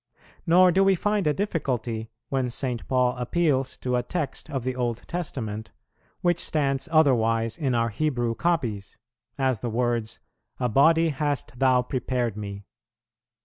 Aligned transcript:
Nor 0.47 0.71
do 0.71 0.83
we 0.83 0.95
find 0.95 1.27
a 1.27 1.31
difficulty, 1.35 2.09
when 2.29 2.49
St. 2.49 2.87
Paul 2.87 3.15
appeals 3.17 3.77
to 3.77 3.95
a 3.97 4.01
text 4.01 4.49
of 4.49 4.63
the 4.63 4.75
Old 4.75 5.07
Testament, 5.07 5.69
which 6.21 6.39
stands 6.39 6.89
otherwise 6.91 7.55
in 7.55 7.75
our 7.75 7.89
Hebrew 7.89 8.33
copies; 8.33 8.97
as 9.37 9.59
the 9.59 9.69
words, 9.69 10.19
"A 10.59 10.67
body 10.69 11.09
hast 11.09 11.51
Thou 11.59 11.83
prepared 11.83 12.35
Me." 12.35 12.65